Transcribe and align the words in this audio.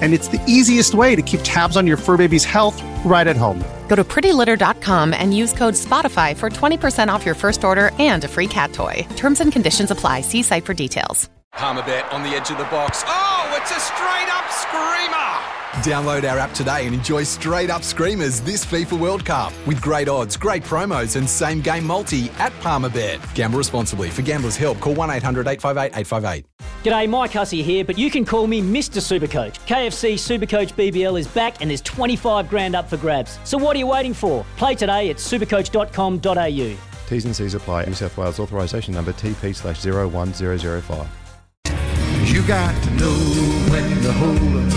and 0.00 0.14
it's 0.14 0.28
the 0.28 0.40
easiest 0.46 0.94
way 0.94 1.16
to 1.16 1.22
keep 1.22 1.40
tabs 1.42 1.76
on 1.76 1.86
your 1.86 1.96
fur 1.96 2.16
baby's 2.16 2.44
health 2.44 2.80
right 3.04 3.26
at 3.26 3.36
home. 3.36 3.58
Go 3.88 3.96
to 3.96 4.04
prettylitter.com 4.04 5.12
and 5.14 5.36
use 5.36 5.52
code 5.52 5.74
SPOTIFY 5.74 6.36
for 6.36 6.48
20% 6.48 7.08
off 7.08 7.26
your 7.26 7.34
first 7.34 7.64
order 7.64 7.90
and 7.98 8.22
a 8.22 8.28
free 8.28 8.46
cat 8.46 8.72
toy. 8.72 9.06
Terms 9.16 9.40
and 9.40 9.50
conditions 9.50 9.90
apply. 9.90 10.20
See 10.20 10.42
site 10.42 10.64
for 10.64 10.74
details. 10.74 11.28
Palmerbet 11.54 12.12
on 12.12 12.22
the 12.22 12.30
edge 12.30 12.50
of 12.50 12.58
the 12.58 12.64
box. 12.64 13.02
Oh, 13.06 13.58
it's 13.60 13.70
a 13.72 13.80
straight 13.80 14.28
up 14.30 14.48
screamer! 14.50 15.50
Download 15.82 16.30
our 16.30 16.38
app 16.38 16.52
today 16.54 16.86
and 16.86 16.94
enjoy 16.94 17.22
straight 17.24 17.70
up 17.70 17.82
screamers 17.82 18.40
this 18.40 18.64
FIFA 18.64 18.98
World 18.98 19.24
Cup 19.24 19.52
with 19.66 19.80
great 19.82 20.08
odds, 20.08 20.36
great 20.36 20.62
promos, 20.62 21.16
and 21.16 21.28
same 21.28 21.60
game 21.60 21.84
multi 21.84 22.30
at 22.38 22.52
Palmerbet. 22.60 23.34
Gamble 23.34 23.58
responsibly. 23.58 24.10
For 24.10 24.22
gamblers' 24.22 24.56
help, 24.56 24.80
call 24.80 24.94
1 24.94 25.10
800 25.10 25.48
858 25.48 25.98
858. 25.98 26.46
G'day, 26.82 27.06
Mike 27.10 27.32
Hussey 27.32 27.62
here, 27.62 27.84
but 27.84 27.98
you 27.98 28.10
can 28.10 28.24
call 28.24 28.46
me 28.46 28.62
Mr. 28.62 29.00
Supercoach. 29.02 29.58
KFC 29.66 30.14
Supercoach 30.14 30.72
BBL 30.72 31.20
is 31.20 31.28
back 31.28 31.60
and 31.60 31.68
there's 31.68 31.82
25 31.82 32.48
grand 32.48 32.74
up 32.74 32.88
for 32.88 32.96
grabs. 32.96 33.38
So 33.44 33.58
what 33.58 33.76
are 33.76 33.78
you 33.78 33.86
waiting 33.86 34.14
for? 34.14 34.46
Play 34.56 34.76
today 34.76 35.10
at 35.10 35.16
supercoach.com.au. 35.16 36.76
T's 37.06 37.24
and 37.26 37.36
C's 37.36 37.52
apply. 37.52 37.84
New 37.84 37.92
South 37.92 38.16
Wales 38.16 38.40
authorisation 38.40 38.94
number 38.94 39.12
TP 39.12 39.54
slash 39.54 39.84
01005. 39.84 41.06
You 42.32 42.42
got 42.46 42.82
to 42.84 42.90
know 42.92 43.12
when 43.68 44.02
to 44.02 44.12
hold 44.12 44.38
up, 44.38 44.72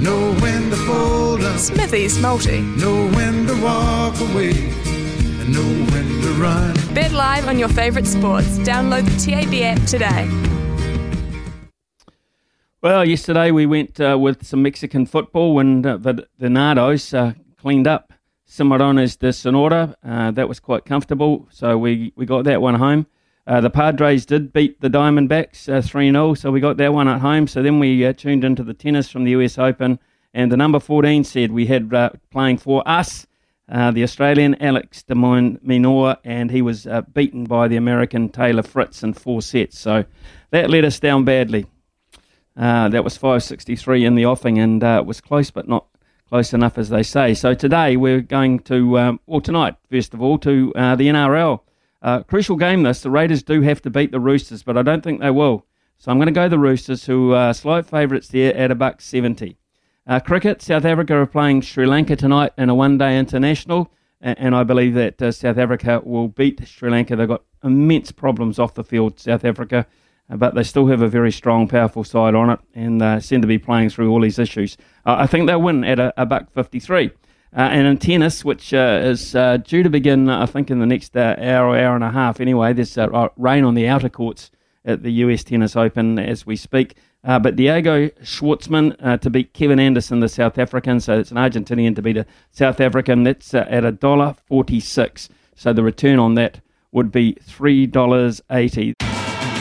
know 0.00 0.32
when 0.40 0.70
to 0.70 0.76
fold 0.76 1.42
up, 1.42 1.58
Smithy's 1.58 2.20
Multi. 2.20 2.60
know 2.60 3.08
when 3.16 3.46
to 3.48 3.60
walk 3.62 4.14
away, 4.20 4.50
and 4.50 5.52
know 5.52 5.92
when 5.92 6.20
to 6.22 6.28
run. 6.40 6.76
Bet 6.94 7.10
live 7.12 7.48
on 7.48 7.58
your 7.58 7.68
favourite 7.68 8.06
sports. 8.06 8.58
Download 8.58 9.04
the 9.04 9.16
TAB 9.18 9.54
app 9.76 9.84
today. 9.88 10.28
Well, 12.80 13.04
yesterday 13.04 13.50
we 13.50 13.66
went 13.66 14.00
uh, 14.00 14.16
with 14.20 14.46
some 14.46 14.62
Mexican 14.62 15.04
football 15.04 15.58
and 15.58 15.84
the 15.84 16.28
Venados 16.40 17.12
uh, 17.12 17.32
cleaned 17.56 17.88
up 17.88 18.12
Cimarrones 18.48 19.18
de 19.18 19.32
Sonora. 19.32 19.96
Uh, 20.04 20.30
that 20.30 20.48
was 20.48 20.60
quite 20.60 20.84
comfortable, 20.84 21.48
so 21.50 21.76
we, 21.76 22.12
we 22.14 22.24
got 22.24 22.44
that 22.44 22.62
one 22.62 22.76
home. 22.76 23.08
Uh, 23.48 23.60
the 23.60 23.68
Padres 23.68 24.24
did 24.24 24.52
beat 24.52 24.80
the 24.80 24.88
Diamondbacks 24.88 25.68
uh, 25.68 25.82
3 25.82 26.12
0, 26.12 26.34
so 26.34 26.52
we 26.52 26.60
got 26.60 26.76
that 26.76 26.94
one 26.94 27.08
at 27.08 27.20
home. 27.20 27.48
So 27.48 27.64
then 27.64 27.80
we 27.80 28.06
uh, 28.06 28.12
tuned 28.12 28.44
into 28.44 28.62
the 28.62 28.74
tennis 28.74 29.10
from 29.10 29.24
the 29.24 29.32
US 29.32 29.58
Open, 29.58 29.98
and 30.32 30.52
the 30.52 30.56
number 30.56 30.78
14 30.78 31.24
said 31.24 31.50
we 31.50 31.66
had 31.66 31.90
playing 32.30 32.58
for 32.58 32.88
us 32.88 33.26
the 33.68 34.04
Australian 34.04 34.54
Alex 34.62 35.02
de 35.02 35.16
Minaur, 35.16 36.16
and 36.22 36.52
he 36.52 36.62
was 36.62 36.86
beaten 37.12 37.42
by 37.42 37.66
the 37.66 37.76
American 37.76 38.28
Taylor 38.28 38.62
Fritz 38.62 39.02
in 39.02 39.14
four 39.14 39.42
sets. 39.42 39.76
So 39.76 40.04
that 40.52 40.70
let 40.70 40.84
us 40.84 41.00
down 41.00 41.24
badly. 41.24 41.66
Uh, 42.58 42.88
that 42.88 43.04
was 43.04 43.16
563 43.16 44.04
in 44.04 44.16
the 44.16 44.26
offing, 44.26 44.58
and 44.58 44.82
uh, 44.82 44.98
it 45.00 45.06
was 45.06 45.20
close, 45.20 45.48
but 45.48 45.68
not 45.68 45.86
close 46.28 46.52
enough, 46.52 46.76
as 46.76 46.88
they 46.88 47.04
say. 47.04 47.32
So 47.32 47.54
today 47.54 47.96
we're 47.96 48.20
going 48.20 48.58
to, 48.60 48.98
um, 48.98 49.20
well, 49.26 49.40
tonight, 49.40 49.76
first 49.88 50.12
of 50.12 50.20
all, 50.20 50.38
to 50.38 50.72
uh, 50.74 50.96
the 50.96 51.06
NRL. 51.06 51.60
Uh, 52.02 52.22
crucial 52.24 52.56
game 52.56 52.82
this. 52.82 53.00
The 53.00 53.10
Raiders 53.10 53.44
do 53.44 53.62
have 53.62 53.80
to 53.82 53.90
beat 53.90 54.10
the 54.10 54.18
Roosters, 54.18 54.64
but 54.64 54.76
I 54.76 54.82
don't 54.82 55.02
think 55.02 55.20
they 55.20 55.30
will. 55.30 55.66
So 55.98 56.10
I'm 56.10 56.18
going 56.18 56.26
to 56.26 56.32
go 56.32 56.48
the 56.48 56.58
Roosters, 56.58 57.06
who 57.06 57.32
are 57.32 57.54
slight 57.54 57.86
favourites 57.86 58.28
there 58.28 58.54
at 58.56 58.72
a 58.72 58.74
buck 58.74 59.00
70. 59.00 59.56
Uh, 60.06 60.18
cricket, 60.18 60.60
South 60.60 60.84
Africa 60.84 61.14
are 61.14 61.26
playing 61.26 61.60
Sri 61.60 61.86
Lanka 61.86 62.16
tonight 62.16 62.52
in 62.58 62.70
a 62.70 62.74
one-day 62.74 63.18
international, 63.18 63.92
and, 64.20 64.38
and 64.38 64.54
I 64.56 64.64
believe 64.64 64.94
that 64.94 65.22
uh, 65.22 65.30
South 65.30 65.58
Africa 65.58 66.00
will 66.04 66.28
beat 66.28 66.66
Sri 66.66 66.90
Lanka. 66.90 67.14
They've 67.14 67.28
got 67.28 67.44
immense 67.62 68.10
problems 68.10 68.58
off 68.58 68.74
the 68.74 68.84
field, 68.84 69.20
South 69.20 69.44
Africa, 69.44 69.86
but 70.30 70.54
they 70.54 70.62
still 70.62 70.86
have 70.88 71.00
a 71.00 71.08
very 71.08 71.32
strong, 71.32 71.68
powerful 71.68 72.04
side 72.04 72.34
on 72.34 72.50
it, 72.50 72.60
and 72.74 73.00
uh, 73.00 73.20
seem 73.20 73.40
to 73.40 73.46
be 73.46 73.58
playing 73.58 73.90
through 73.90 74.10
all 74.10 74.20
these 74.20 74.38
issues. 74.38 74.76
Uh, 75.06 75.16
I 75.18 75.26
think 75.26 75.46
they'll 75.46 75.62
win 75.62 75.84
at 75.84 75.98
a, 75.98 76.12
a 76.20 76.26
buck 76.26 76.52
53. 76.52 77.10
Uh, 77.56 77.60
and 77.60 77.86
in 77.86 77.96
tennis, 77.96 78.44
which 78.44 78.74
uh, 78.74 79.00
is 79.02 79.34
uh, 79.34 79.56
due 79.56 79.82
to 79.82 79.88
begin, 79.88 80.28
I 80.28 80.44
think, 80.44 80.70
in 80.70 80.80
the 80.80 80.86
next 80.86 81.16
uh, 81.16 81.34
hour, 81.38 81.78
hour 81.78 81.94
and 81.94 82.04
a 82.04 82.10
half 82.10 82.40
anyway, 82.40 82.74
there's 82.74 82.98
rain 83.36 83.64
on 83.64 83.74
the 83.74 83.88
outer 83.88 84.10
courts 84.10 84.50
at 84.84 85.02
the 85.02 85.12
US 85.12 85.44
Tennis 85.44 85.74
Open 85.74 86.18
as 86.18 86.44
we 86.44 86.56
speak. 86.56 86.96
But 87.22 87.56
Diego 87.56 88.08
Schwartzman 88.22 89.20
to 89.20 89.30
beat 89.30 89.52
Kevin 89.52 89.80
Anderson, 89.80 90.20
the 90.20 90.28
South 90.28 90.58
African. 90.58 91.00
So 91.00 91.18
it's 91.18 91.30
an 91.30 91.36
Argentinian 91.36 91.94
to 91.96 92.02
beat 92.02 92.16
a 92.16 92.26
South 92.52 92.80
African. 92.80 93.22
That's 93.22 93.52
at 93.52 93.84
a 93.84 93.92
dollar 93.92 94.34
forty-six. 94.46 95.28
So 95.54 95.72
the 95.72 95.82
return 95.82 96.18
on 96.18 96.34
that 96.34 96.60
would 96.92 97.10
be 97.10 97.36
three 97.42 97.86
dollars 97.86 98.40
eighty. 98.50 98.94